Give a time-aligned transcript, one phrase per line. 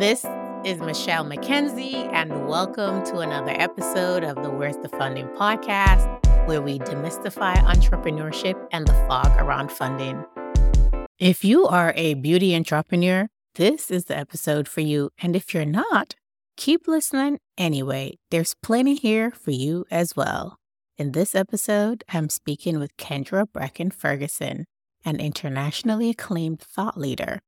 [0.00, 0.24] This
[0.64, 6.60] is Michelle McKenzie, and welcome to another episode of the Where's the Funding podcast, where
[6.60, 10.24] we demystify entrepreneurship and the fog around funding.
[11.20, 15.10] If you are a beauty entrepreneur, this is the episode for you.
[15.22, 16.16] And if you're not,
[16.56, 18.18] keep listening anyway.
[18.32, 20.56] There's plenty here for you as well.
[20.98, 24.64] In this episode, I'm speaking with Kendra Bracken Ferguson,
[25.04, 27.38] an internationally acclaimed thought leader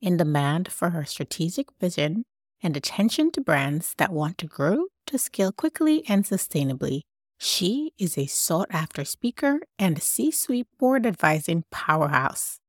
[0.00, 2.24] in demand for her strategic vision
[2.62, 7.02] and attention to brands that want to grow to scale quickly and sustainably.
[7.38, 12.60] She is a sought after speaker and a C suite board advising powerhouse.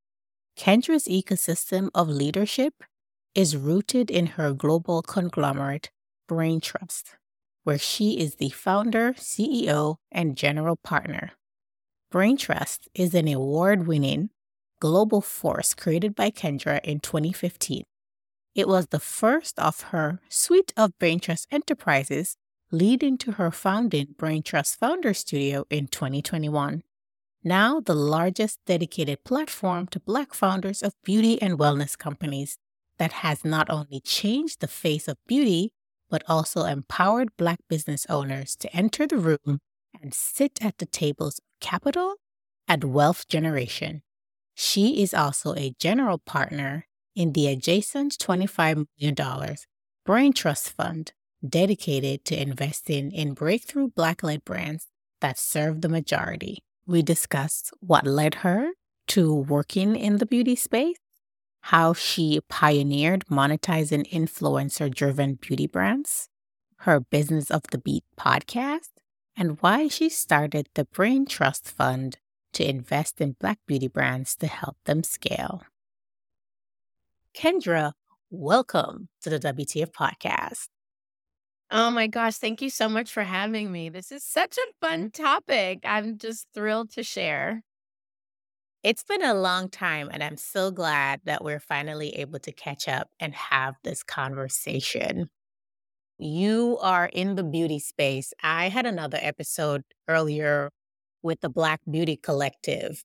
[0.57, 2.73] Kendra's ecosystem of leadership
[3.35, 5.89] is rooted in her global conglomerate,
[6.27, 7.15] Brain Trust,
[7.63, 11.31] where she is the founder, CEO, and general partner.
[12.09, 14.29] Brain Trust is an award winning
[14.81, 17.83] global force created by Kendra in 2015.
[18.53, 22.35] It was the first of her suite of Brain Trust enterprises,
[22.71, 26.81] leading to her founding Brain Trust Founder Studio in 2021.
[27.43, 32.57] Now, the largest dedicated platform to Black founders of beauty and wellness companies
[32.97, 35.71] that has not only changed the face of beauty,
[36.09, 39.59] but also empowered Black business owners to enter the room
[40.01, 42.15] and sit at the tables of capital
[42.67, 44.01] and wealth generation.
[44.53, 49.55] She is also a general partner in the adjacent $25 million
[50.05, 51.13] Brain Trust Fund
[51.47, 54.87] dedicated to investing in breakthrough Black led brands
[55.19, 56.63] that serve the majority.
[56.85, 58.71] We discussed what led her
[59.07, 60.97] to working in the beauty space,
[61.61, 66.29] how she pioneered monetizing influencer driven beauty brands,
[66.77, 68.89] her Business of the Beat podcast,
[69.35, 72.17] and why she started the Brain Trust Fund
[72.53, 75.63] to invest in Black beauty brands to help them scale.
[77.35, 77.93] Kendra,
[78.29, 80.67] welcome to the WTF podcast.
[81.73, 83.87] Oh my gosh, thank you so much for having me.
[83.87, 85.23] This is such a fun mm-hmm.
[85.23, 85.79] topic.
[85.85, 87.61] I'm just thrilled to share.
[88.83, 92.87] It's been a long time, and I'm so glad that we're finally able to catch
[92.87, 95.29] up and have this conversation.
[96.17, 98.33] You are in the beauty space.
[98.43, 100.71] I had another episode earlier
[101.23, 103.03] with the Black Beauty Collective.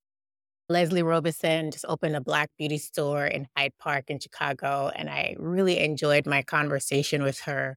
[0.68, 5.36] Leslie Robinson just opened a Black beauty store in Hyde Park in Chicago, and I
[5.38, 7.76] really enjoyed my conversation with her,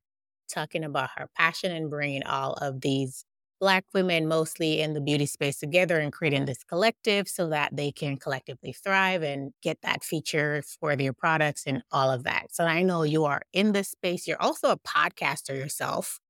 [0.50, 3.26] talking about her passion and bringing all of these
[3.60, 7.92] Black women, mostly in the beauty space, together and creating this collective so that they
[7.92, 12.48] can collectively thrive and get that feature for their products and all of that.
[12.54, 14.28] So I know you are in this space.
[14.28, 16.20] You're also a podcaster yourself.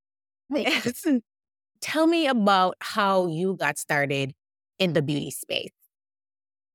[0.56, 1.06] Yes.
[1.81, 4.34] Tell me about how you got started
[4.79, 5.72] in the beauty space.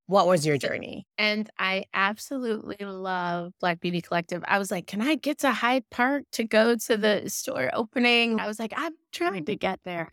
[0.07, 1.07] What was your journey?
[1.17, 4.45] And I absolutely love Black Beauty Collective.
[4.47, 8.39] I was like, can I get to Hyde Park to go to the store opening?
[8.39, 10.11] I was like, I'm trying to get there.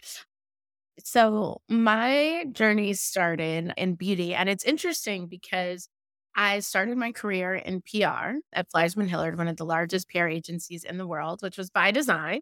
[1.04, 4.34] So my journey started in beauty.
[4.34, 5.90] And it's interesting because
[6.36, 10.86] I started my career in PR at Fleishman Hillard, one of the largest PR agencies
[10.86, 12.42] in the world, which was by design.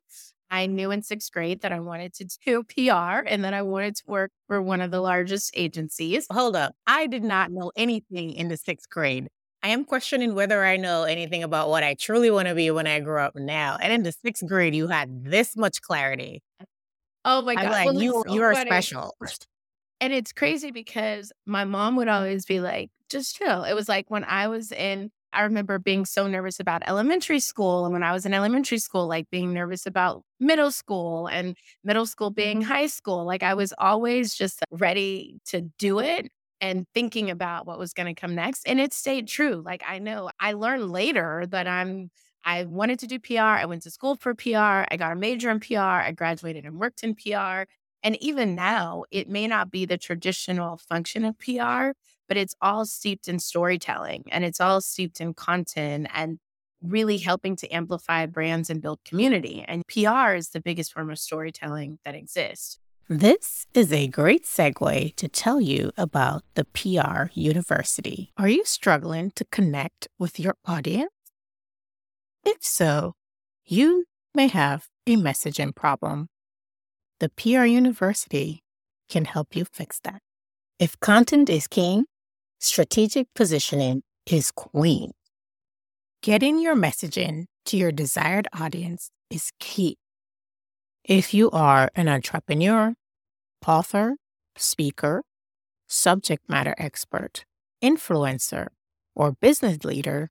[0.51, 3.95] I knew in sixth grade that I wanted to do PR and that I wanted
[3.97, 6.27] to work for one of the largest agencies.
[6.31, 6.73] Hold up.
[6.87, 9.27] I did not know anything in the sixth grade.
[9.61, 12.87] I am questioning whether I know anything about what I truly want to be when
[12.87, 13.77] I grow up now.
[13.81, 16.41] And in the sixth grade, you had this much clarity.
[17.25, 17.71] Oh my God.
[17.71, 18.69] Like, well, you, so you are funny.
[18.69, 19.15] special.
[20.01, 23.65] And it's crazy because my mom would always be like, just chill.
[23.65, 27.85] It was like when I was in I remember being so nervous about elementary school.
[27.85, 32.05] And when I was in elementary school, like being nervous about middle school and middle
[32.05, 32.71] school being mm-hmm.
[32.71, 33.25] high school.
[33.25, 36.31] Like I was always just ready to do it
[36.61, 38.67] and thinking about what was going to come next.
[38.67, 39.61] And it stayed true.
[39.63, 42.09] Like I know I learned later that I'm,
[42.43, 43.39] I wanted to do PR.
[43.39, 44.85] I went to school for PR.
[44.89, 45.77] I got a major in PR.
[45.77, 47.63] I graduated and worked in PR.
[48.01, 51.91] And even now, it may not be the traditional function of PR,
[52.29, 56.39] but it's all steeped in storytelling and it's all steeped in content and
[56.81, 59.65] really helping to amplify brands and build community.
[59.67, 62.79] And PR is the biggest form of storytelling that exists.
[63.09, 68.31] This is a great segue to tell you about the PR University.
[68.37, 71.09] Are you struggling to connect with your audience?
[72.45, 73.15] If so,
[73.65, 74.05] you
[74.35, 76.29] may have a messaging problem.
[77.19, 78.63] The PR University
[79.09, 80.21] can help you fix that.
[80.77, 82.05] If content is king,
[82.59, 85.11] strategic positioning is queen.
[86.21, 89.97] Getting your messaging to your desired audience is key.
[91.03, 92.93] If you are an entrepreneur,
[93.65, 94.17] author,
[94.57, 95.23] speaker,
[95.87, 97.45] subject matter expert,
[97.81, 98.67] influencer,
[99.15, 100.29] or business leader,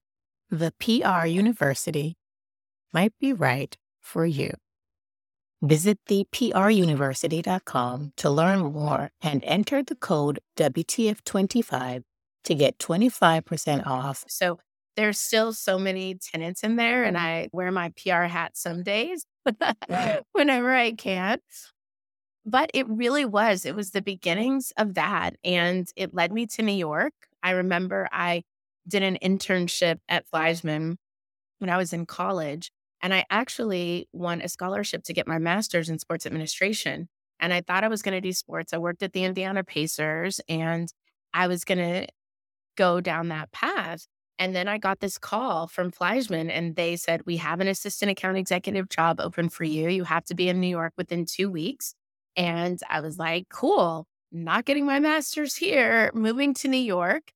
[0.50, 2.16] the PR University
[2.92, 4.52] might be right for you.
[5.60, 12.04] Visit thepruniversity.com to learn more and enter the code WTF25
[12.48, 14.24] to get 25% off.
[14.26, 14.58] So
[14.96, 19.24] there's still so many tenants in there, and I wear my PR hat some days
[20.32, 21.38] whenever I can.
[22.44, 25.36] But it really was, it was the beginnings of that.
[25.44, 27.12] And it led me to New York.
[27.42, 28.42] I remember I
[28.88, 30.96] did an internship at Fleishman
[31.58, 32.72] when I was in college.
[33.02, 37.08] And I actually won a scholarship to get my master's in sports administration.
[37.38, 38.72] And I thought I was going to do sports.
[38.72, 40.88] I worked at the Indiana Pacers and
[41.34, 42.06] I was going to
[42.78, 44.06] go down that path.
[44.38, 48.12] And then I got this call from Fleishman and they said, We have an assistant
[48.12, 49.88] account executive job open for you.
[49.88, 51.94] You have to be in New York within two weeks.
[52.36, 57.32] And I was like, Cool, not getting my master's here, moving to New York.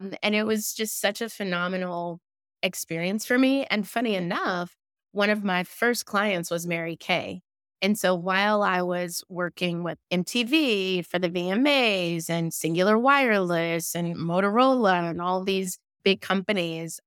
[0.00, 2.20] Mm, and it was just such a phenomenal
[2.62, 3.66] experience for me.
[3.66, 4.76] And funny enough,
[5.10, 7.42] one of my first clients was Mary Kay.
[7.80, 14.16] And so while I was working with MTV for the VMAs and Cingular Wireless and
[14.16, 17.00] Motorola and all these big companies,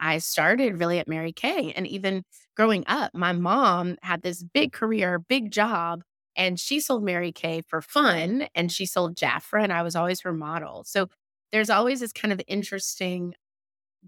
[0.00, 1.72] I started really at Mary Kay.
[1.76, 2.22] And even
[2.56, 6.02] growing up, my mom had this big career, big job,
[6.36, 10.20] and she sold Mary Kay for fun and she sold Jafra, and I was always
[10.22, 10.84] her model.
[10.84, 11.08] So
[11.52, 13.34] there's always this kind of interesting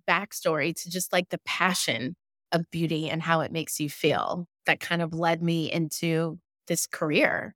[0.09, 2.17] backstory to just like the passion
[2.53, 6.39] of beauty and how it makes you feel that kind of led me into
[6.69, 7.55] this career.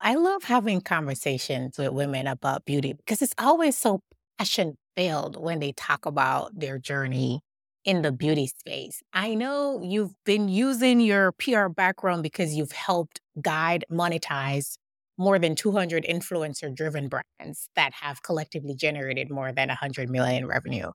[0.00, 4.00] I love having conversations with women about beauty because it's always so
[4.38, 7.40] passion filled when they talk about their journey
[7.84, 9.02] in the beauty space.
[9.12, 14.76] I know you've been using your PR background because you've helped guide, monetize
[15.16, 20.90] more than 200 influencer driven brands that have collectively generated more than 100 million revenue.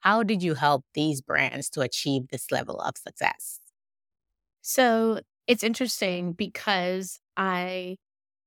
[0.00, 3.60] How did you help these brands to achieve this level of success?
[4.62, 7.96] So it's interesting because I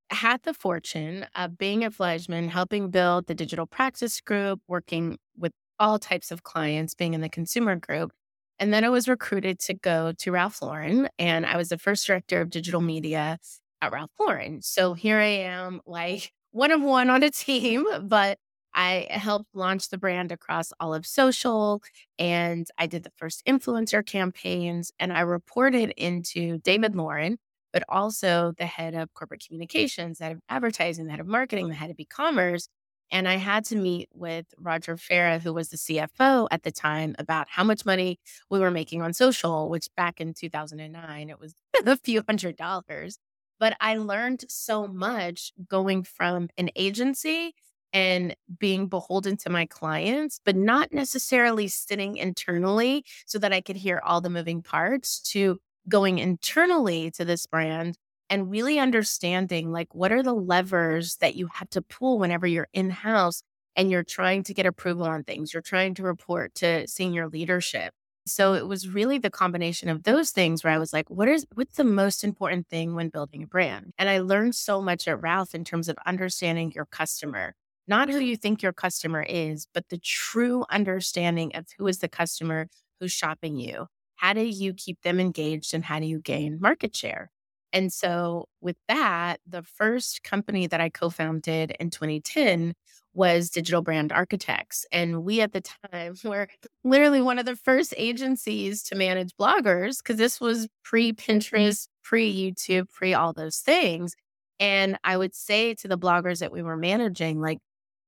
[0.09, 5.53] had the fortune of being at Fleishman, helping build the digital practice group, working with
[5.80, 8.12] all types of clients, being in the consumer group.
[8.59, 12.06] And then I was recruited to go to Ralph Lauren, and I was the first
[12.06, 13.39] director of digital media
[13.81, 14.62] at Ralph Lauren.
[14.62, 18.38] So here I am, like one of one on a team, but
[18.73, 21.81] I helped launch the brand across all of social
[22.18, 27.38] and I did the first influencer campaigns and I reported into David Lauren,
[27.73, 31.75] but also the head of corporate communications, head of advertising, the head of marketing, the
[31.75, 32.68] head of e-commerce.
[33.12, 37.13] And I had to meet with Roger Farah, who was the CFO at the time,
[37.19, 38.19] about how much money
[38.50, 41.53] we were making on social, which back in 2009, it was
[41.85, 43.17] a few hundred dollars.
[43.59, 47.53] But I learned so much going from an agency
[47.93, 53.75] and being beholden to my clients, but not necessarily sitting internally so that I could
[53.75, 55.59] hear all the moving parts to
[55.89, 57.97] going internally to this brand
[58.29, 62.69] and really understanding like what are the levers that you have to pull whenever you're
[62.73, 63.43] in house
[63.75, 67.93] and you're trying to get approval on things, you're trying to report to senior leadership.
[68.27, 71.45] So it was really the combination of those things where I was like, what is
[71.55, 73.93] what's the most important thing when building a brand?
[73.97, 77.55] And I learned so much at Ralph in terms of understanding your customer,
[77.91, 82.07] not who you think your customer is, but the true understanding of who is the
[82.07, 82.67] customer
[83.01, 83.88] who's shopping you.
[84.15, 87.31] How do you keep them engaged and how do you gain market share?
[87.74, 92.74] And so, with that, the first company that I co founded in 2010
[93.13, 94.86] was Digital Brand Architects.
[94.93, 96.48] And we at the time were
[96.86, 101.31] literally one of the first agencies to manage bloggers because this was pre mm-hmm.
[101.31, 104.15] Pinterest, pre YouTube, pre all those things.
[104.62, 107.57] And I would say to the bloggers that we were managing, like,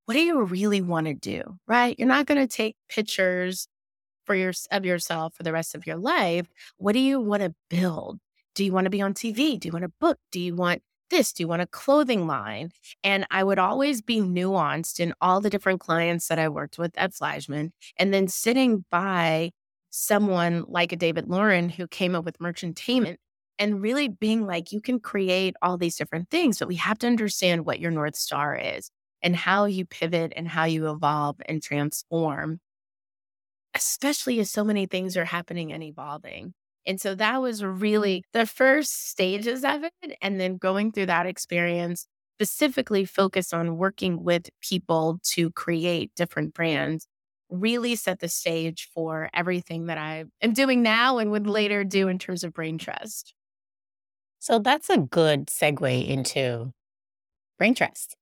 [0.06, 1.44] what do you really want to do?
[1.68, 1.98] Right?
[1.98, 3.68] You're not going to take pictures
[4.26, 6.48] for your of yourself for the rest of your life.
[6.78, 8.20] What do you want to build?
[8.56, 9.60] Do you want to be on TV?
[9.60, 10.18] Do you want a book?
[10.32, 11.34] Do you want this?
[11.34, 12.72] Do you want a clothing line?
[13.04, 16.92] And I would always be nuanced in all the different clients that I worked with
[16.98, 17.74] at Fleishman.
[17.98, 19.52] And then sitting by
[19.90, 23.18] someone like a David Lauren who came up with merchantainment
[23.60, 27.08] and really being like, you can create all these different things, but we have to
[27.08, 28.90] understand what your North Star is
[29.24, 32.60] and how you pivot and how you evolve and transform,
[33.74, 36.54] especially as so many things are happening and evolving.
[36.86, 37.80] And so that was mm-hmm.
[37.80, 40.18] really the first stages of it.
[40.22, 42.06] And then going through that experience,
[42.38, 47.08] specifically focused on working with people to create different brands,
[47.50, 52.10] really set the stage for everything that I am doing now and would later do
[52.10, 53.34] in terms of brain trust.
[54.40, 56.74] So that's a good segue into
[57.58, 58.18] brain trust.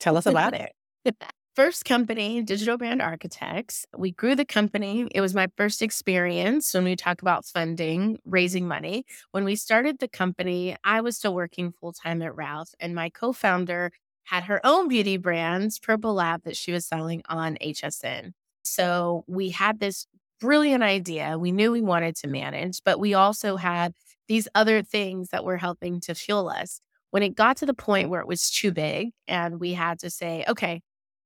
[0.00, 0.72] Tell us about it.
[1.54, 3.84] first company, Digital Brand Architects.
[3.96, 5.08] We grew the company.
[5.14, 9.04] It was my first experience when we talk about funding, raising money.
[9.32, 13.10] When we started the company, I was still working full time at Ralph, and my
[13.10, 13.92] co founder
[14.24, 18.32] had her own beauty brands, Purple Lab, that she was selling on HSN.
[18.62, 20.06] So we had this
[20.40, 21.38] brilliant idea.
[21.38, 23.92] We knew we wanted to manage, but we also had
[24.28, 26.80] these other things that were helping to fuel us.
[27.12, 30.10] When it got to the point where it was too big and we had to
[30.10, 30.82] say, okay,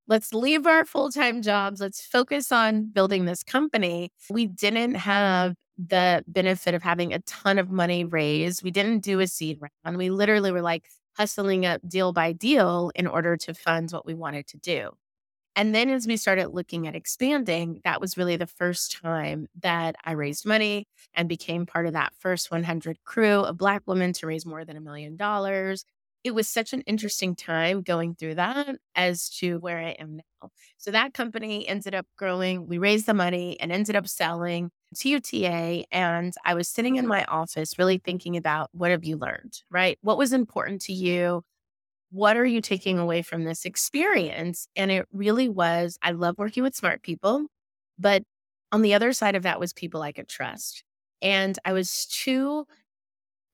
[0.08, 1.80] let's leave our full time jobs.
[1.80, 4.10] Let's focus on building this company.
[4.30, 8.62] We didn't have the benefit of having a ton of money raised.
[8.62, 9.96] We didn't do a seed round.
[9.98, 14.14] We literally were like hustling up deal by deal in order to fund what we
[14.14, 14.90] wanted to do.
[15.56, 19.96] And then as we started looking at expanding, that was really the first time that
[20.04, 24.26] I raised money and became part of that first 100 crew of Black women to
[24.26, 25.84] raise more than a million dollars
[26.26, 30.50] it was such an interesting time going through that as to where I am now.
[30.76, 32.66] So that company ended up growing.
[32.66, 35.84] We raised the money and ended up selling to UTA.
[35.92, 37.10] And I was sitting in mm-hmm.
[37.10, 39.98] my office really thinking about what have you learned, right?
[40.02, 41.44] What was important to you?
[42.16, 44.68] What are you taking away from this experience?
[44.74, 47.46] And it really was I love working with smart people,
[47.98, 48.22] but
[48.72, 50.82] on the other side of that was people I could trust.
[51.22, 52.66] And I was too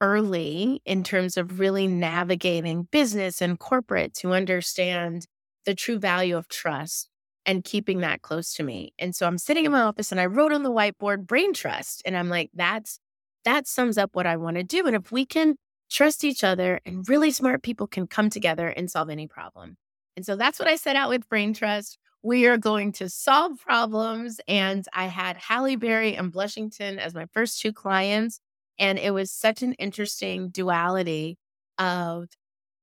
[0.00, 5.26] early in terms of really navigating business and corporate to understand
[5.64, 7.08] the true value of trust
[7.46, 8.92] and keeping that close to me.
[8.98, 12.02] And so I'm sitting in my office and I wrote on the whiteboard brain trust
[12.04, 12.98] and I'm like that's
[13.44, 15.56] that sums up what I want to do and if we can
[15.92, 19.76] trust each other and really smart people can come together and solve any problem.
[20.16, 21.98] And so that's what I set out with brain trust.
[22.22, 27.26] We are going to solve problems and I had Halle Berry and Blushington as my
[27.32, 28.40] first two clients
[28.78, 31.38] and it was such an interesting duality
[31.78, 32.28] of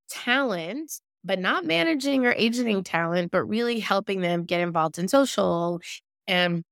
[0.09, 0.91] talent,
[1.23, 5.81] but not managing or agenting talent, but really helping them get involved in social
[6.27, 6.63] and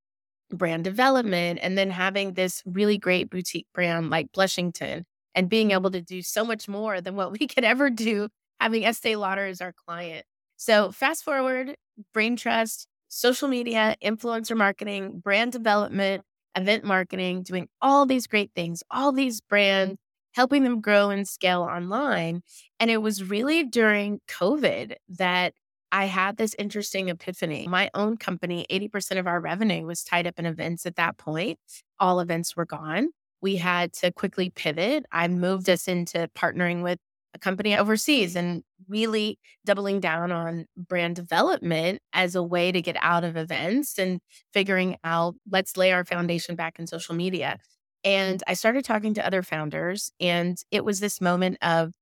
[0.52, 1.60] brand development.
[1.62, 5.04] And then having this really great boutique brand like Blushington
[5.34, 8.28] and being able to do so much more than what we could ever do
[8.60, 10.24] having Estee Lauder as our client.
[10.56, 11.76] So fast forward,
[12.12, 16.22] brain trust, social media, influencer marketing, brand development,
[16.56, 19.96] event marketing, doing all these great things, all these brands,
[20.32, 22.42] helping them grow and scale online.
[22.80, 25.54] And it was really during COVID that
[25.90, 27.66] I had this interesting epiphany.
[27.66, 31.58] My own company, 80% of our revenue was tied up in events at that point.
[31.98, 33.10] All events were gone.
[33.40, 35.06] We had to quickly pivot.
[35.12, 36.98] I moved us into partnering with
[37.34, 42.96] a company overseas and really doubling down on brand development as a way to get
[43.00, 44.20] out of events and
[44.52, 47.58] figuring out let's lay our foundation back in social media.
[48.04, 51.92] And I started talking to other founders, and it was this moment of,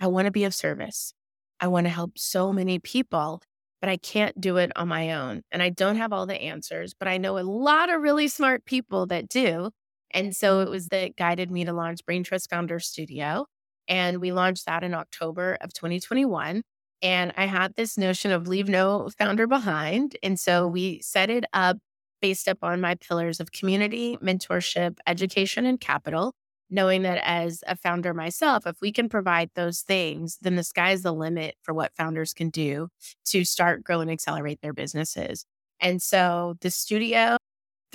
[0.00, 1.12] I want to be of service.
[1.60, 3.42] I want to help so many people,
[3.80, 5.42] but I can't do it on my own.
[5.52, 8.64] And I don't have all the answers, but I know a lot of really smart
[8.64, 9.70] people that do.
[10.14, 13.46] And so it was that guided me to launch Brain Trust Founder Studio.
[13.88, 16.62] And we launched that in October of 2021.
[17.02, 20.16] And I had this notion of leave no founder behind.
[20.22, 21.76] And so we set it up
[22.22, 26.32] based upon my pillars of community, mentorship, education, and capital,
[26.70, 31.02] knowing that as a founder myself, if we can provide those things, then the sky's
[31.02, 32.88] the limit for what founders can do
[33.26, 35.44] to start, grow, and accelerate their businesses.
[35.80, 37.36] And so the studio,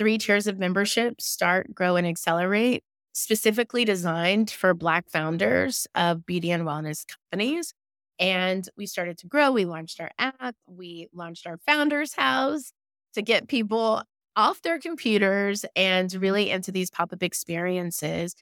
[0.00, 6.50] three tiers of membership start, grow, and accelerate specifically designed for Black founders of beauty
[6.50, 7.74] and wellness companies.
[8.18, 9.50] And we started to grow.
[9.50, 12.72] We launched our app, we launched our founders house
[13.12, 14.02] to get people
[14.36, 18.34] off their computers and really into these pop up experiences.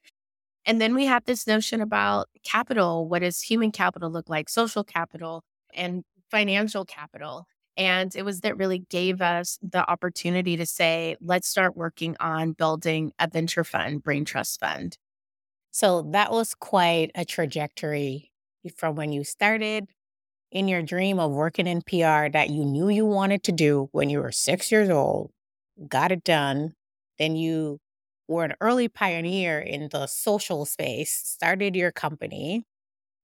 [0.64, 3.08] And then we have this notion about capital.
[3.08, 4.48] What does human capital look like?
[4.48, 5.42] Social capital
[5.74, 7.46] and financial capital.
[7.78, 12.52] And it was that really gave us the opportunity to say, let's start working on
[12.52, 14.98] building a venture fund, Brain Trust Fund.
[15.70, 18.32] So that was quite a trajectory
[18.76, 19.86] from when you started
[20.50, 24.10] in your dream of working in PR that you knew you wanted to do when
[24.10, 25.30] you were six years old,
[25.88, 26.74] got it done.
[27.18, 27.78] Then you
[28.26, 32.64] were an early pioneer in the social space, started your company,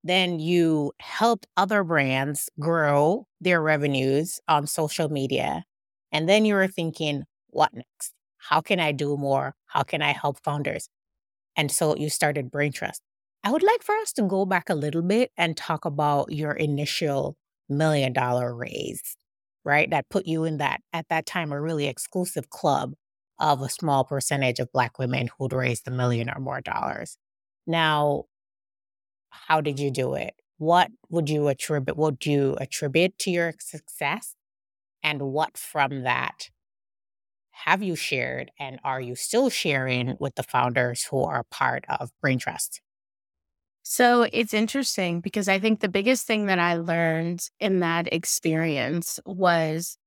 [0.04, 5.64] then you helped other brands grow their revenues on social media.
[6.12, 8.12] And then you were thinking, what next?
[8.38, 9.54] How can I do more?
[9.66, 10.88] How can I help founders?
[11.56, 13.00] And so you started Brain Trust.
[13.44, 16.52] I would like for us to go back a little bit and talk about your
[16.52, 17.36] initial
[17.68, 19.16] million dollar raise,
[19.64, 19.90] right?
[19.90, 22.94] That put you in that, at that time, a really exclusive club
[23.38, 27.18] of a small percentage of Black women who'd raised a million or more dollars.
[27.66, 28.24] Now,
[29.48, 30.34] how did you do it?
[30.58, 31.96] What would you attribute?
[31.96, 34.34] Would you attribute to your success?
[35.02, 36.50] And what from that
[37.50, 42.10] have you shared and are you still sharing with the founders who are part of
[42.20, 42.80] Brain Trust?
[43.82, 49.20] So it's interesting because I think the biggest thing that I learned in that experience
[49.26, 49.98] was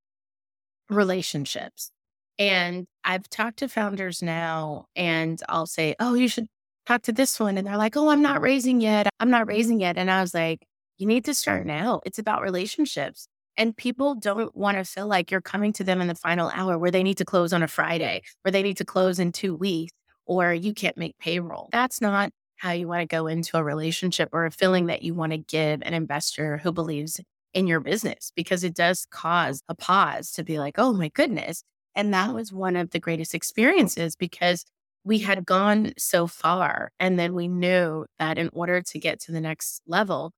[0.90, 1.90] relationships.
[2.38, 6.46] And I've talked to founders now and I'll say, Oh, you should
[6.88, 7.58] talk to this one.
[7.58, 9.08] And they're like, Oh, I'm not raising yet.
[9.20, 9.96] I'm not raising yet.
[9.98, 10.66] And I was like,
[10.96, 12.00] You need to start now.
[12.04, 13.28] It's about relationships.
[13.56, 16.78] And people don't want to feel like you're coming to them in the final hour
[16.78, 19.54] where they need to close on a Friday, where they need to close in two
[19.54, 19.92] weeks,
[20.26, 21.68] or you can't make payroll.
[21.72, 25.12] That's not how you want to go into a relationship or a feeling that you
[25.12, 27.20] want to give an investor who believes
[27.52, 31.62] in your business because it does cause a pause to be like, oh my goodness.
[31.96, 34.64] And that was one of the greatest experiences because
[35.04, 36.92] we had gone so far.
[36.98, 40.32] And then we knew that in order to get to the next level,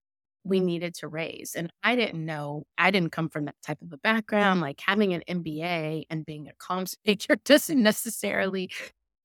[0.44, 0.66] we mm-hmm.
[0.66, 1.54] needed to raise.
[1.54, 4.60] And I didn't know, I didn't come from that type of a background.
[4.60, 8.70] Like having an MBA and being a comms major doesn't necessarily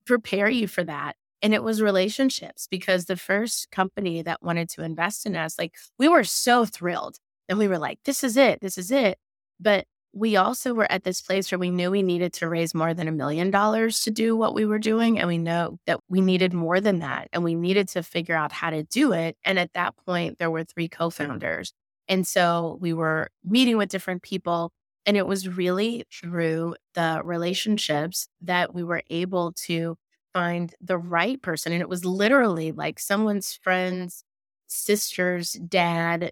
[0.06, 1.16] prepare you for that.
[1.42, 5.76] And it was relationships because the first company that wanted to invest in us, like
[6.00, 7.18] we were so thrilled.
[7.48, 9.20] And we were like, this is it, this is it.
[9.60, 12.94] But we also were at this place where we knew we needed to raise more
[12.94, 15.20] than a million dollars to do what we were doing.
[15.20, 17.28] And we know that we needed more than that.
[17.34, 19.36] And we needed to figure out how to do it.
[19.44, 21.74] And at that point, there were three co founders.
[22.08, 24.72] And so we were meeting with different people.
[25.06, 29.98] And it was really through the relationships that we were able to
[30.34, 31.74] find the right person.
[31.74, 34.24] And it was literally like someone's friend's
[34.68, 36.32] sister's dad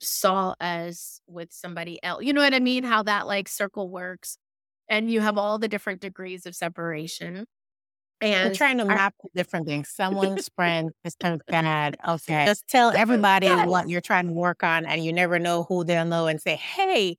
[0.00, 2.24] saw us with somebody else.
[2.24, 2.84] You know what I mean?
[2.84, 4.38] How that like circle works.
[4.88, 7.46] And you have all the different degrees of separation.
[8.20, 9.88] And We're trying to our- map different things.
[9.88, 11.16] Someone's friend is
[11.48, 11.96] bad.
[12.06, 12.44] Okay.
[12.44, 13.66] Just tell everybody yes.
[13.68, 16.56] what you're trying to work on, and you never know who they'll know and say,
[16.56, 17.16] Hey,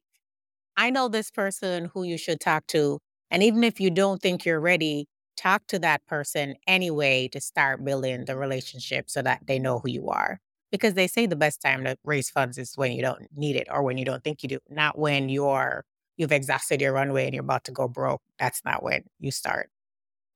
[0.78, 3.00] I know this person who you should talk to.
[3.32, 5.08] And even if you don't think you're ready,
[5.38, 9.90] talk to that person anyway to start building the relationship so that they know who
[9.90, 10.40] you are
[10.72, 13.68] because they say the best time to raise funds is when you don't need it
[13.70, 15.86] or when you don't think you do, not when you're
[16.18, 18.22] you've exhausted your runway and you're about to go broke.
[18.38, 19.70] That's not when you start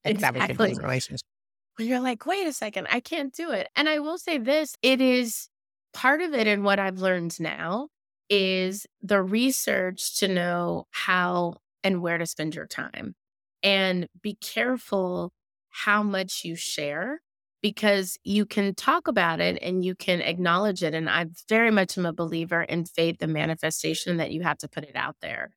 [0.03, 0.73] exactly.
[0.81, 1.27] relationship.
[1.77, 3.67] When you're like, wait a second, I can't do it.
[3.75, 5.49] And I will say this: it is
[5.93, 7.89] part of it, and what I've learned now
[8.29, 13.15] is the research to know how and where to spend your time,
[13.61, 15.33] and be careful
[15.69, 17.21] how much you share
[17.65, 20.93] because you can talk about it and you can acknowledge it.
[20.93, 24.67] And I very much am a believer in faith and manifestation that you have to
[24.67, 25.49] put it out there.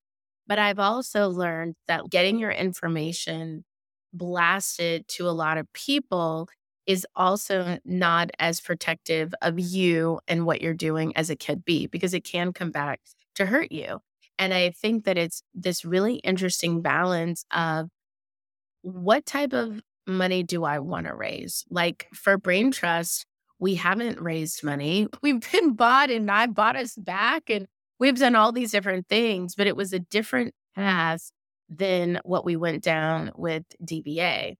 [0.47, 3.67] But I've also learned that getting your information
[4.15, 6.49] blasted to a lot of people
[6.87, 11.89] is also not as protective of you and what you're doing as it could be
[11.89, 13.01] because it can come back
[13.35, 13.99] to hurt you.
[14.39, 17.91] And I think that it's this really interesting balance of
[18.81, 21.65] what type of money do I want to raise?
[21.71, 23.27] Like for Brain Trust,
[23.59, 25.09] we haven't raised money.
[25.23, 27.67] We've been bought and I bought us back and
[27.99, 31.31] we've done all these different things, but it was a different path
[31.69, 34.55] than what we went down with DBA.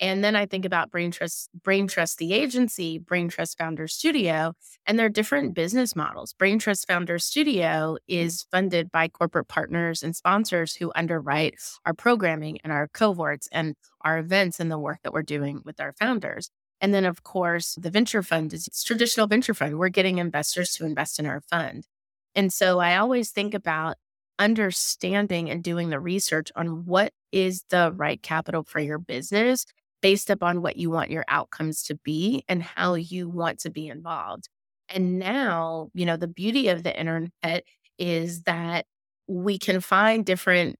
[0.00, 4.54] And then I think about Brain Trust, Brain Trust, the agency, Brain Trust Founder Studio,
[4.86, 6.32] and they're different business models.
[6.32, 7.96] Brain Trust Founder Studio mm.
[8.08, 13.76] is funded by corporate partners and sponsors who underwrite our programming and our cohorts and
[14.00, 16.50] our events and the work that we're doing with our founders.
[16.80, 19.78] And then, of course, the venture fund is traditional venture fund.
[19.78, 21.86] We're getting investors to invest in our fund.
[22.34, 23.96] And so I always think about
[24.40, 29.64] understanding and doing the research on what is the right capital for your business
[30.04, 33.88] based upon what you want your outcomes to be and how you want to be
[33.88, 34.50] involved.
[34.90, 37.64] And now, you know, the beauty of the internet
[37.98, 38.84] is that
[39.26, 40.76] we can find different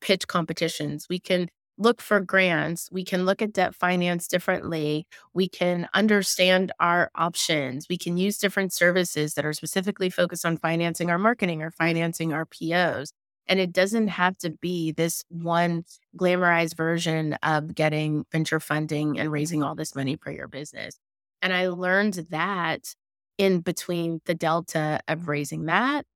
[0.00, 1.06] pitch competitions.
[1.08, 2.88] We can look for grants.
[2.90, 5.06] We can look at debt finance differently.
[5.32, 7.86] We can understand our options.
[7.88, 12.32] We can use different services that are specifically focused on financing our marketing or financing
[12.32, 13.12] our POs.
[13.46, 15.84] And it doesn't have to be this one
[16.16, 20.98] glamorized version of getting venture funding and raising all this money for your business.
[21.42, 22.94] And I learned that
[23.36, 26.06] in between the delta of raising that,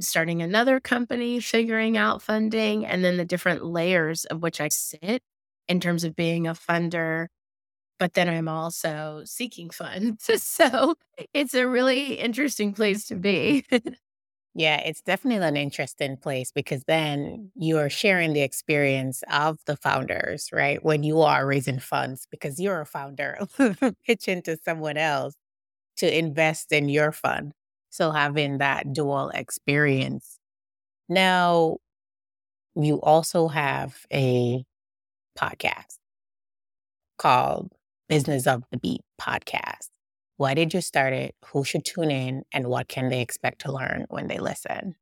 [0.00, 5.22] starting another company, figuring out funding, and then the different layers of which I sit
[5.68, 7.28] in terms of being a funder.
[7.98, 10.28] But then I'm also seeking funds.
[10.42, 10.96] so
[11.34, 13.64] it's a really interesting place to be.
[14.58, 20.48] Yeah, it's definitely an interesting place because then you're sharing the experience of the founders,
[20.52, 20.84] right?
[20.84, 23.38] When you are raising funds because you're a founder,
[24.06, 25.34] pitching to someone else
[25.98, 27.52] to invest in your fund.
[27.90, 30.38] So having that dual experience.
[31.08, 31.78] Now,
[32.76, 34.64] you also have a
[35.38, 35.98] podcast
[37.18, 37.72] called
[38.08, 39.88] Business of the Beat Podcast.
[40.38, 41.34] Why did you start it?
[41.46, 42.44] Who should tune in?
[42.52, 44.94] And what can they expect to learn when they listen?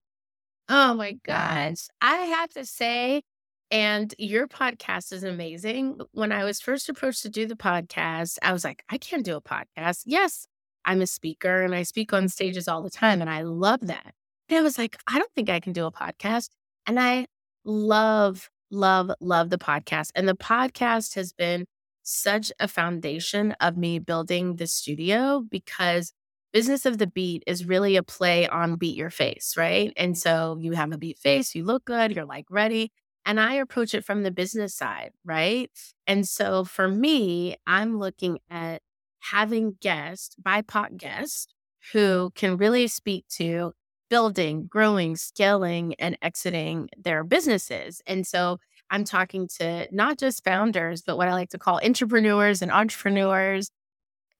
[0.70, 1.88] Oh my gosh.
[2.00, 3.22] I have to say,
[3.70, 6.00] and your podcast is amazing.
[6.12, 9.36] When I was first approached to do the podcast, I was like, I can't do
[9.36, 10.04] a podcast.
[10.06, 10.46] Yes,
[10.86, 14.14] I'm a speaker and I speak on stages all the time, and I love that.
[14.48, 16.48] And I was like, I don't think I can do a podcast.
[16.86, 17.26] And I
[17.62, 20.12] love, love, love the podcast.
[20.14, 21.66] And the podcast has been
[22.06, 26.12] such a foundation of me building the studio because
[26.52, 29.92] business of the beat is really a play on beat your face, right?
[29.96, 32.92] And so you have a beat face, you look good, you're like ready.
[33.24, 35.70] And I approach it from the business side, right?
[36.06, 38.82] And so for me, I'm looking at
[39.20, 41.48] having guests, BIPOC guests,
[41.92, 43.72] who can really speak to
[44.08, 48.00] building, growing, scaling, and exiting their businesses.
[48.06, 48.58] And so
[48.90, 53.70] I'm talking to not just founders, but what I like to call entrepreneurs and entrepreneurs,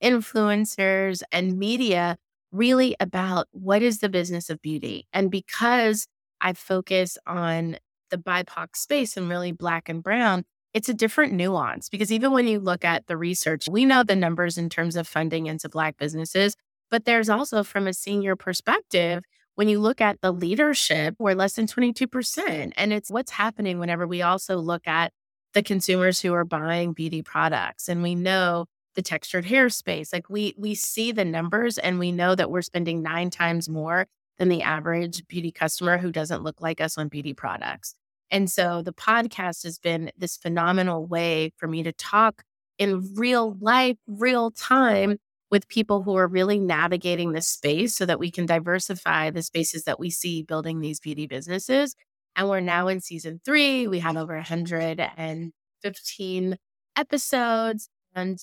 [0.03, 2.17] influencers, and media
[2.51, 5.07] really about what is the business of beauty.
[5.13, 6.07] And because
[6.41, 7.77] I focus on
[8.09, 12.47] the BIPOC space and really black and brown, it's a different nuance because even when
[12.47, 15.97] you look at the research, we know the numbers in terms of funding into Black
[15.97, 16.55] businesses,
[16.91, 19.23] but there's also from a senior perspective,
[19.57, 22.73] when you look at the leadership, we're less than 22%.
[22.77, 25.11] And it's what's happening whenever we also look at
[25.55, 27.89] the consumers who are buying beauty products.
[27.89, 30.13] And we know the textured hair space.
[30.13, 34.05] Like we we see the numbers and we know that we're spending nine times more
[34.37, 37.95] than the average beauty customer who doesn't look like us on beauty products.
[38.29, 42.43] And so the podcast has been this phenomenal way for me to talk
[42.77, 45.17] in real life, real time
[45.49, 49.83] with people who are really navigating this space so that we can diversify the spaces
[49.83, 51.95] that we see building these beauty businesses.
[52.35, 53.87] And we're now in season three.
[53.87, 56.57] We have over 115
[56.97, 57.89] episodes.
[58.13, 58.39] And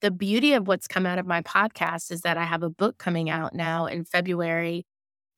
[0.00, 2.98] the beauty of what's come out of my podcast is that I have a book
[2.98, 4.84] coming out now in February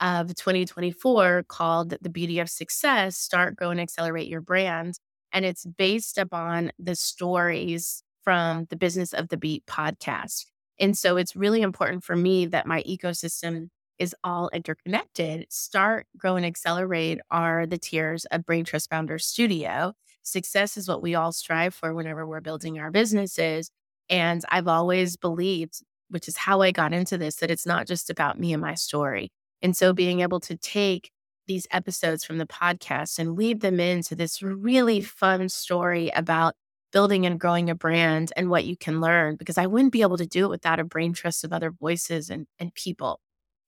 [0.01, 4.95] of 2024 called The Beauty of Success Start, Grow, and Accelerate Your Brand.
[5.33, 10.47] And it's based upon the stories from the Business of the Beat podcast.
[10.83, 13.69] And so it's really important for me that my ecosystem
[14.01, 15.47] is all interconnected.
[15.49, 19.93] Start, Grow, and Accelerate are the tiers of Brain Trust Founder Studio.
[20.25, 23.71] Success is what we all strive for whenever we're building our businesses.
[24.11, 28.11] And I've always believed, which is how I got into this, that it's not just
[28.11, 29.31] about me and my story.
[29.63, 31.13] And so being able to take
[31.47, 36.55] these episodes from the podcast and weave them into this really fun story about
[36.93, 40.19] building and growing a brand and what you can learn, because I wouldn't be able
[40.19, 43.21] to do it without a brain trust of other voices and, and people.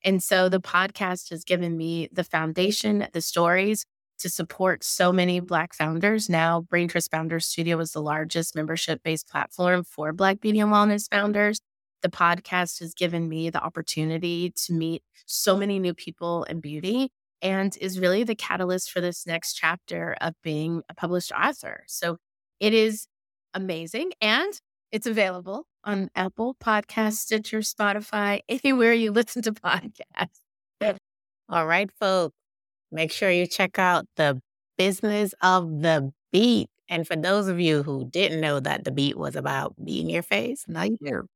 [0.05, 3.85] And so the podcast has given me the foundation, the stories
[4.19, 6.29] to support so many Black founders.
[6.29, 10.71] Now, Brain Trust Founders Studio is the largest membership based platform for Black beauty and
[10.71, 11.61] wellness founders
[12.05, 17.11] the podcast has given me the opportunity to meet so many new people in beauty
[17.41, 21.83] and is really the catalyst for this next chapter of being a published author.
[21.87, 22.19] So
[22.61, 23.07] it is
[23.55, 24.53] amazing and
[24.93, 30.41] it's available on Apple Podcasts, Stitcher, Spotify, anywhere you listen to podcasts.
[31.49, 32.35] All right, folks,
[32.93, 34.41] make sure you check out the
[34.79, 36.69] business of the beat.
[36.89, 40.23] And for those of you who didn't know that the beat was about being your
[40.23, 41.27] face, now you do.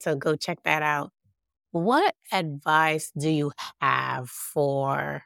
[0.00, 1.10] So go check that out.
[1.70, 5.22] What advice do you have for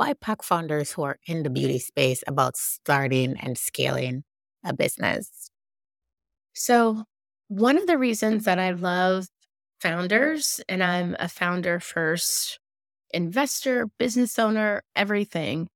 [0.00, 4.24] BIPOC founders who are in the beauty space about starting and scaling
[4.64, 5.50] a business?
[6.58, 7.04] So,
[7.48, 9.28] one of the reasons that I love
[9.80, 12.58] founders, and I'm a founder first
[13.12, 15.68] investor, business owner, everything,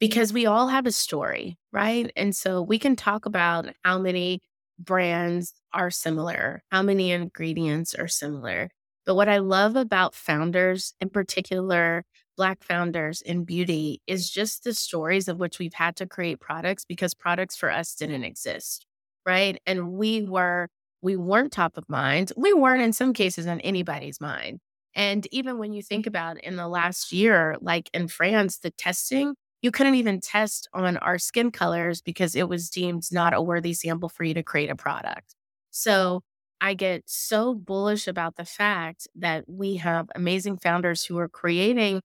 [0.00, 2.12] because we all have a story, right?
[2.16, 4.40] And so we can talk about how many
[4.78, 8.70] brands are similar, how many ingredients are similar.
[9.06, 12.04] But what I love about founders, in particular,
[12.36, 16.84] Black founders in beauty, is just the stories of which we've had to create products
[16.84, 18.86] because products for us didn't exist.
[19.26, 19.60] Right.
[19.66, 20.68] And we were,
[21.02, 22.32] we weren't top of mind.
[22.36, 24.60] We weren't in some cases on anybody's mind.
[24.94, 26.10] And even when you think mm-hmm.
[26.10, 30.96] about in the last year, like in France, the testing you couldn't even test on
[30.98, 34.70] our skin colors because it was deemed not a worthy sample for you to create
[34.70, 35.34] a product.
[35.70, 36.22] So
[36.60, 42.00] I get so bullish about the fact that we have amazing founders who are creating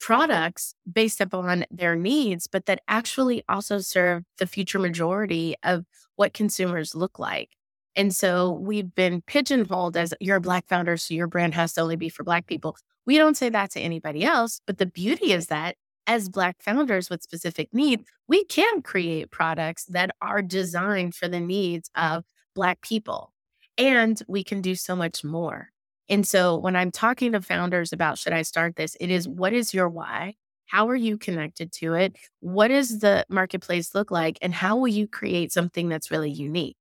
[0.00, 5.84] products based upon their needs, but that actually also serve the future majority of
[6.16, 7.50] what consumers look like.
[7.96, 11.80] And so we've been pigeonholed as you're a Black founder, so your brand has to
[11.80, 12.76] only be for Black people.
[13.06, 17.10] We don't say that to anybody else, but the beauty is that as Black founders
[17.10, 22.80] with specific needs, we can create products that are designed for the needs of Black
[22.82, 23.32] people.
[23.76, 25.68] And we can do so much more.
[26.08, 29.52] And so when I'm talking to founders about should I start this, it is what
[29.52, 30.34] is your why?
[30.66, 32.16] How are you connected to it?
[32.40, 34.38] What does the marketplace look like?
[34.42, 36.76] And how will you create something that's really unique?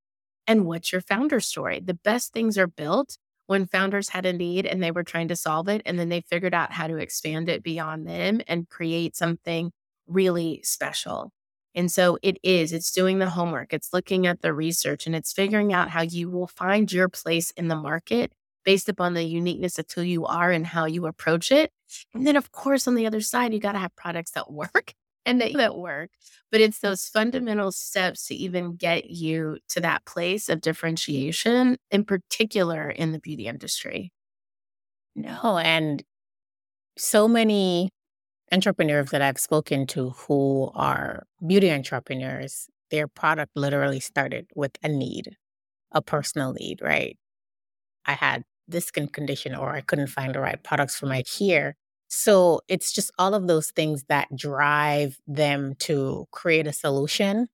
[0.46, 1.80] And what's your founder story?
[1.80, 5.36] The best things are built when founders had a need and they were trying to
[5.36, 5.82] solve it.
[5.86, 9.72] And then they figured out how to expand it beyond them and create something
[10.08, 11.32] really special.
[11.76, 15.32] And so it is, it's doing the homework, it's looking at the research, and it's
[15.32, 18.32] figuring out how you will find your place in the market
[18.68, 21.72] based upon the uniqueness of who you are and how you approach it.
[22.14, 24.94] And then, of course, on the other side, you got to have products that work
[25.26, 26.12] and that, that work.
[26.52, 32.04] But it's those fundamental steps to even get you to that place of differentiation, in
[32.04, 34.12] particular in the beauty industry.
[35.16, 36.04] No, and
[36.98, 37.92] so many
[38.52, 44.90] entrepreneurs that I've spoken to who are beauty entrepreneurs, their product literally started with a
[44.90, 45.38] need,
[45.92, 47.18] a personal need, right?
[48.06, 51.76] I had this skin condition or I couldn't find the right products for my hair.
[52.10, 57.48] So it's just all of those things that drive them to create a solution,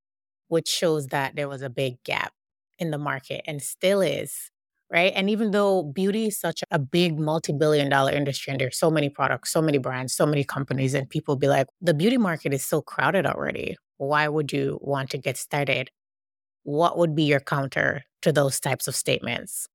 [0.47, 2.33] which shows that there was a big gap
[2.79, 4.49] in the market and still is
[4.91, 5.11] right?
[5.15, 9.09] And even though beauty is such a big multi-billion dollar industry and there's so many
[9.09, 12.63] products, so many brands, so many companies and people be like, the beauty market is
[12.63, 13.75] so crowded already.
[13.97, 15.89] Why would you want to get started?
[16.63, 19.67] What would be your counter to those types of statements?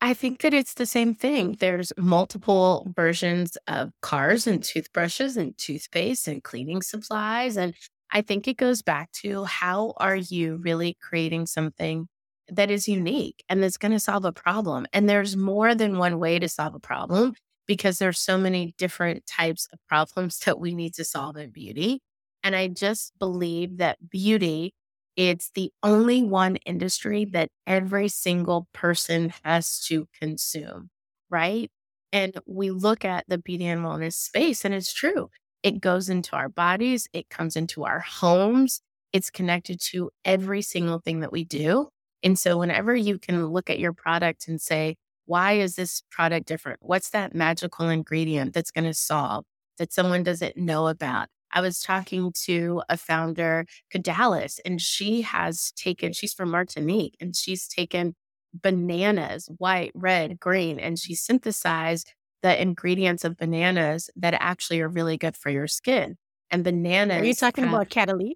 [0.00, 1.56] I think that it's the same thing.
[1.58, 7.56] There's multiple versions of cars and toothbrushes and toothpaste and cleaning supplies.
[7.56, 7.74] And
[8.12, 12.08] I think it goes back to how are you really creating something
[12.48, 14.86] that is unique and that's going to solve a problem.
[14.92, 17.34] And there's more than one way to solve a problem
[17.66, 22.00] because there's so many different types of problems that we need to solve in beauty.
[22.44, 24.74] And I just believe that beauty,
[25.16, 30.90] it's the only one industry that every single person has to consume,
[31.30, 31.70] right?
[32.12, 35.30] And we look at the beauty and wellness space, and it's true.
[35.62, 38.80] It goes into our bodies, it comes into our homes,
[39.12, 41.88] it's connected to every single thing that we do.
[42.22, 46.46] And so, whenever you can look at your product and say, why is this product
[46.46, 46.78] different?
[46.82, 49.44] What's that magical ingredient that's going to solve
[49.78, 51.28] that someone doesn't know about?
[51.52, 57.34] I was talking to a founder, Kadalys, and she has taken, she's from Martinique, and
[57.34, 58.14] she's taken
[58.52, 65.16] bananas, white, red, green, and she synthesized the ingredients of bananas that actually are really
[65.16, 66.16] good for your skin.
[66.50, 67.22] And bananas.
[67.22, 68.34] Are you talking have, about Catalina?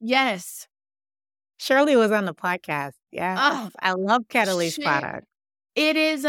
[0.00, 0.66] Yes.
[1.58, 2.92] Shirley was on the podcast.
[3.12, 3.36] Yeah.
[3.38, 5.26] Oh, I love Kadalys product.
[5.74, 6.26] It is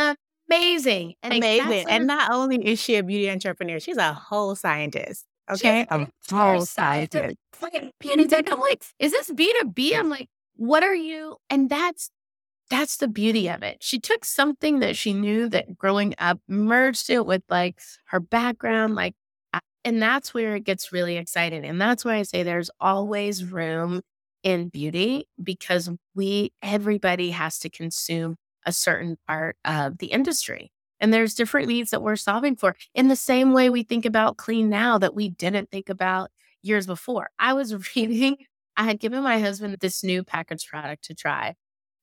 [0.50, 1.13] amazing.
[1.24, 1.86] And amazing.
[1.88, 5.26] And not only is she a beauty entrepreneur, she's a whole scientist.
[5.51, 5.85] Okay.
[5.89, 6.07] a
[6.53, 7.35] whole scientist.
[7.99, 8.51] Beauty tech.
[8.51, 9.97] I'm like, is this B2B?
[9.97, 11.37] I'm like, what are you?
[11.49, 12.09] And that's
[12.69, 13.77] that's the beauty of it.
[13.81, 18.95] She took something that she knew that growing up, merged it with like her background,
[18.95, 19.13] like
[19.83, 21.65] and that's where it gets really exciting.
[21.65, 24.01] And that's why I say there's always room
[24.43, 28.35] in beauty because we, everybody has to consume
[28.65, 30.71] a certain part of the industry.
[31.01, 34.37] And there's different needs that we're solving for in the same way we think about
[34.37, 37.29] clean now that we didn't think about years before.
[37.39, 38.37] I was reading,
[38.77, 41.55] I had given my husband this new package product to try.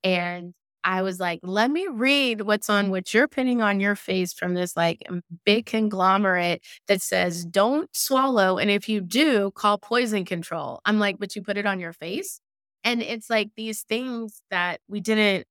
[0.05, 0.53] And
[0.85, 4.55] I was like, let me read what's on what you're putting on your face from
[4.55, 5.03] this like
[5.45, 8.59] big conglomerate that says, don't swallow.
[8.59, 10.81] And if you do, call poison control.
[10.85, 12.41] I'm like, but you put it on your face.
[12.85, 15.47] And it's like these things that we didn't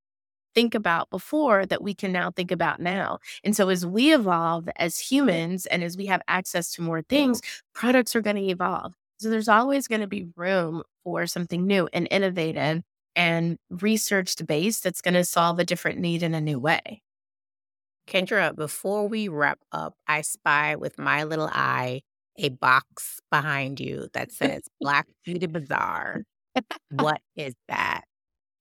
[0.57, 3.19] think about before that we can now think about now.
[3.43, 7.41] And so as we evolve as humans and as we have access to more things,
[7.75, 8.93] products are going to evolve.
[9.19, 12.81] So there's always going to be room for something new and innovative
[13.15, 17.03] and research based that's going to solve a different need in a new way.
[18.07, 22.01] Kendra, before we wrap up, I spy with my little eye
[22.39, 26.23] a box behind you that says Black Beauty Bazaar.
[26.89, 27.96] what is that?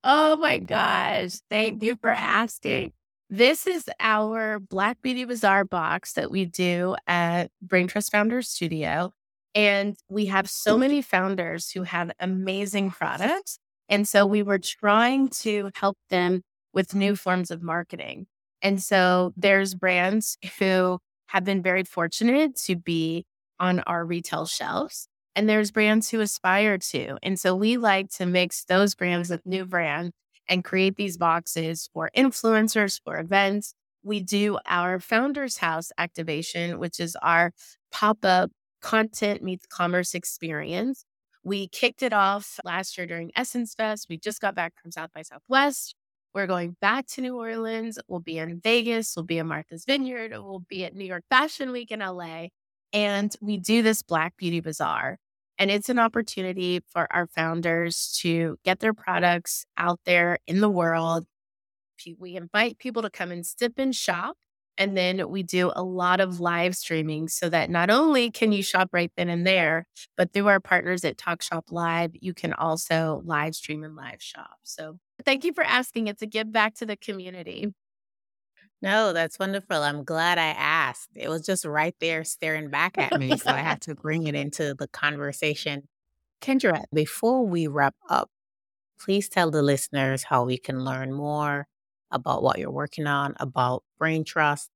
[0.08, 1.32] Oh my gosh.
[1.50, 2.92] Thank you for asking.
[3.28, 9.12] This is our Black Beauty Bazaar box that we do at Brain Trust Founders Studio.
[9.52, 15.28] And we have so many founders who have amazing products and so we were trying
[15.28, 16.42] to help them
[16.72, 18.26] with new forms of marketing.
[18.62, 23.26] And so there's brands who have been very fortunate to be
[23.60, 25.08] on our retail shelves.
[25.36, 27.18] And there's brands who aspire to.
[27.22, 30.12] And so we like to mix those brands with new brands
[30.48, 33.74] and create these boxes for influencers, for events.
[34.02, 37.52] We do our Founders House activation, which is our
[37.92, 41.04] pop up content meets commerce experience.
[41.44, 44.06] We kicked it off last year during Essence Fest.
[44.08, 45.94] We just got back from South by Southwest.
[46.34, 47.98] We're going back to New Orleans.
[48.08, 49.14] We'll be in Vegas.
[49.16, 50.32] We'll be in Martha's Vineyard.
[50.32, 52.48] We'll be at New York Fashion Week in LA.
[52.92, 55.18] And we do this Black Beauty Bazaar.
[55.58, 60.68] And it's an opportunity for our founders to get their products out there in the
[60.68, 61.26] world.
[62.18, 64.36] We invite people to come and sip and shop.
[64.78, 68.62] And then we do a lot of live streaming so that not only can you
[68.62, 69.86] shop right then and there,
[70.18, 74.20] but through our partners at Talk Shop Live, you can also live stream and live
[74.20, 74.58] shop.
[74.64, 76.08] So thank you for asking.
[76.08, 77.72] It's a give back to the community.
[78.86, 79.82] No, that's wonderful.
[79.82, 81.08] I'm glad I asked.
[81.16, 83.36] It was just right there staring back at me.
[83.36, 85.88] so I had to bring it into the conversation.
[86.40, 88.30] Kendra, before we wrap up,
[89.00, 91.66] please tell the listeners how we can learn more
[92.12, 94.68] about what you're working on, about BrainTrust.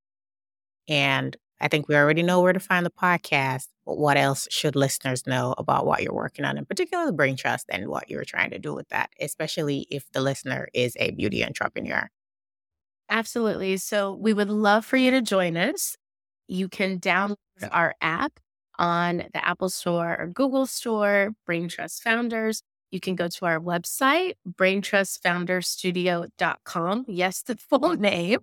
[0.89, 4.75] And I think we already know where to find the podcast, but what else should
[4.75, 8.51] listeners know about what you're working on, in particular the BrainTrust and what you're trying
[8.51, 12.11] to do with that, especially if the listener is a beauty entrepreneur?
[13.11, 13.77] Absolutely.
[13.77, 15.97] So we would love for you to join us.
[16.47, 17.37] You can download
[17.73, 18.39] our app
[18.79, 22.63] on the Apple Store or Google Store, BrainTrust Founders.
[22.93, 27.05] You can go to our website, braintrustfounderstudio.com.
[27.09, 28.39] Yes, the full name.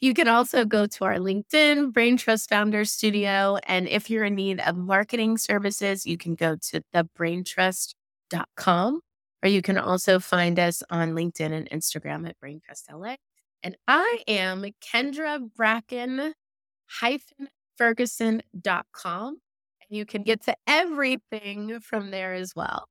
[0.00, 3.58] You can also go to our LinkedIn, BrainTrust Founders Studio.
[3.66, 9.00] And if you're in need of marketing services, you can go to thebraintrust.com
[9.42, 13.16] or you can also find us on LinkedIn and Instagram at BrainTrust LA.
[13.64, 16.34] And I am Kendra Bracken
[16.86, 17.48] hyphen
[17.78, 19.28] Ferguson.com.
[19.28, 22.88] And you can get to everything from there as well.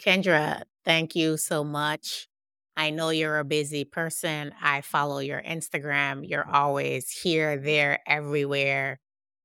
[0.00, 2.28] Kendra, thank you so much.
[2.76, 4.54] I know you're a busy person.
[4.62, 6.28] I follow your Instagram.
[6.28, 9.00] You're always here, there, everywhere,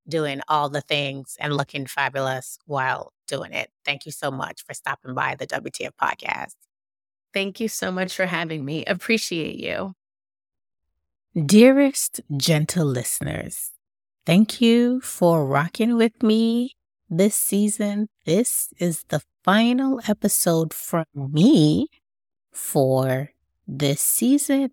[0.07, 3.71] doing all the things and looking fabulous while doing it.
[3.86, 6.55] Thank you so much for stopping by the WTF podcast.
[7.34, 8.86] Thank you so much for having me.
[8.86, 9.95] Appreciate you.
[11.34, 13.72] Dearest gentle listeners,
[14.26, 16.76] thank you for rocking with me
[17.10, 18.10] this season.
[18.26, 21.88] This is the final episode from me
[22.52, 23.32] for
[23.65, 24.72] this season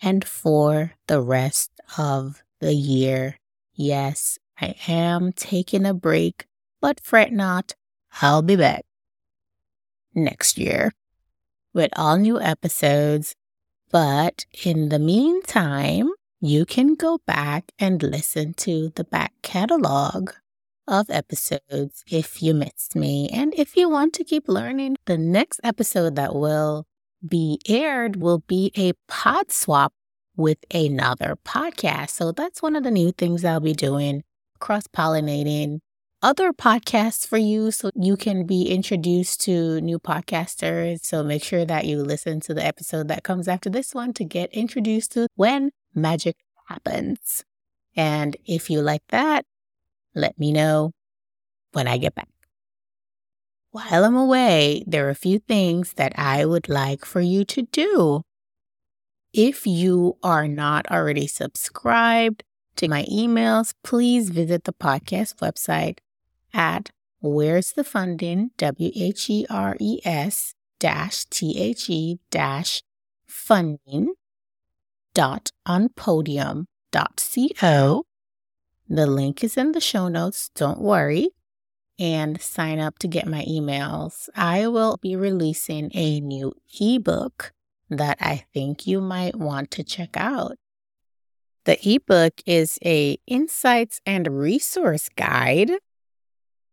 [0.00, 3.36] and for the rest of the year.
[3.74, 6.46] Yes, I am taking a break,
[6.80, 7.74] but fret not,
[8.22, 8.86] I'll be back
[10.14, 10.92] next year
[11.74, 13.34] with all new episodes
[13.90, 20.30] but in the meantime, you can go back and listen to the back catalog
[20.86, 23.28] of episodes if you missed me.
[23.28, 26.86] And if you want to keep learning, the next episode that will
[27.26, 29.92] be aired will be a pod swap
[30.36, 32.10] with another podcast.
[32.10, 34.22] So that's one of the new things I'll be doing
[34.60, 35.80] cross pollinating
[36.20, 41.04] other podcasts for you so you can be introduced to new podcasters.
[41.04, 44.24] So make sure that you listen to the episode that comes after this one to
[44.24, 47.44] get introduced to when magic happens.
[47.96, 49.44] And if you like that,
[50.14, 50.92] let me know
[51.72, 52.28] when I get back.
[53.70, 57.62] While I'm away, there are a few things that I would like for you to
[57.62, 58.22] do.
[59.32, 62.42] If you are not already subscribed
[62.76, 65.98] to my emails, please visit the podcast website
[66.52, 72.82] at where's the funding, W H E R E S dash T H E dash
[73.26, 74.14] funding
[75.14, 77.24] dot unpodium dot
[77.58, 78.04] co.
[78.88, 81.30] The link is in the show notes, don't worry,
[81.98, 84.28] and sign up to get my emails.
[84.34, 87.52] I will be releasing a new ebook
[87.90, 90.56] that I think you might want to check out.
[91.64, 95.72] The ebook is a insights and resource guide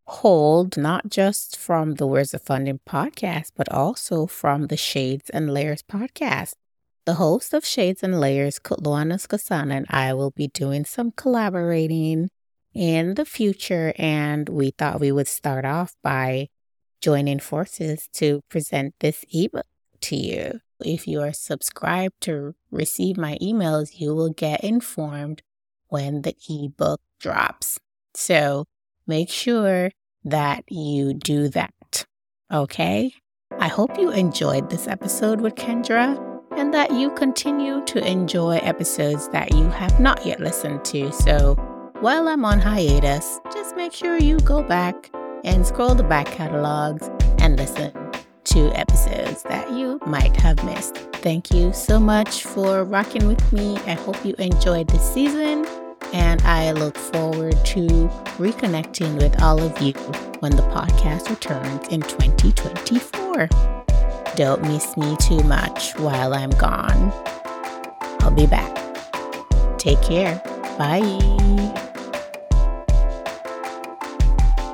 [0.07, 5.53] hold not just from the Where's the Funding podcast, but also from the Shades and
[5.53, 6.53] Layers podcast.
[7.05, 12.29] The host of Shades and Layers, Kutluana Skasana, and I will be doing some collaborating
[12.73, 16.49] in the future, and we thought we would start off by
[17.01, 19.67] joining forces to present this ebook
[20.01, 20.59] to you.
[20.83, 25.41] If you are subscribed to receive my emails, you will get informed
[25.87, 27.79] when the ebook drops.
[28.13, 28.65] So
[29.07, 29.91] make sure
[30.23, 32.05] that you do that.
[32.51, 33.13] Okay?
[33.59, 36.19] I hope you enjoyed this episode with Kendra
[36.57, 41.11] and that you continue to enjoy episodes that you have not yet listened to.
[41.11, 41.55] So
[41.99, 45.09] while I'm on hiatus, just make sure you go back
[45.43, 47.93] and scroll the back catalogs and listen
[48.45, 50.95] to episodes that you might have missed.
[51.15, 53.77] Thank you so much for rocking with me.
[53.79, 55.65] I hope you enjoyed this season
[56.13, 57.87] And I look forward to
[58.37, 59.93] reconnecting with all of you
[60.39, 63.49] when the podcast returns in 2024.
[64.35, 67.11] Don't miss me too much while I'm gone.
[68.21, 68.75] I'll be back.
[69.77, 70.41] Take care.
[70.77, 71.71] Bye.